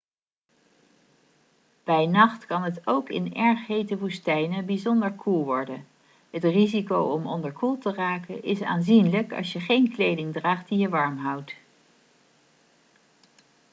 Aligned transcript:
bij 1.83 2.05
nacht 2.05 2.45
kan 2.45 2.63
het 2.63 2.81
ook 2.87 3.09
in 3.09 3.33
erg 3.35 3.67
hete 3.67 3.97
woestijnen 3.97 4.65
bijzonder 4.65 5.11
koel 5.13 5.43
worden 5.45 5.87
het 6.29 6.43
risico 6.43 6.99
om 7.01 7.27
onderkoeld 7.27 7.81
te 7.81 7.93
raken 7.93 8.43
is 8.43 8.61
aanzienlijk 8.61 9.33
als 9.33 9.53
je 9.53 9.59
geen 9.59 9.91
kleding 9.91 10.33
draagt 10.33 10.67
die 10.69 10.77
je 10.77 10.89
warm 10.89 11.17
houdt 11.17 11.55